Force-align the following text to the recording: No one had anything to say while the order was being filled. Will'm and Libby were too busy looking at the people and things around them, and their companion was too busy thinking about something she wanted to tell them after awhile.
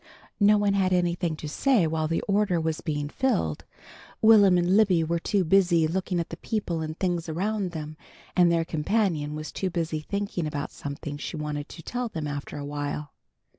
No 0.39 0.57
one 0.57 0.73
had 0.73 0.93
anything 0.93 1.35
to 1.35 1.47
say 1.47 1.85
while 1.85 2.07
the 2.07 2.23
order 2.23 2.59
was 2.59 2.81
being 2.81 3.07
filled. 3.07 3.65
Will'm 4.19 4.57
and 4.57 4.75
Libby 4.75 5.03
were 5.03 5.19
too 5.19 5.43
busy 5.43 5.85
looking 5.87 6.19
at 6.19 6.29
the 6.29 6.37
people 6.37 6.81
and 6.81 6.97
things 6.99 7.29
around 7.29 7.69
them, 7.69 7.97
and 8.35 8.51
their 8.51 8.65
companion 8.65 9.35
was 9.35 9.51
too 9.51 9.69
busy 9.69 9.99
thinking 9.99 10.47
about 10.47 10.71
something 10.71 11.17
she 11.17 11.37
wanted 11.37 11.69
to 11.69 11.83
tell 11.83 12.09
them 12.09 12.25
after 12.25 12.57
awhile. 12.57 13.13